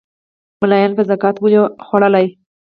مُلایانو 0.61 0.97
به 0.97 1.03
زکات 1.09 1.35
ولي 1.39 1.59
خوړلای 1.85 2.27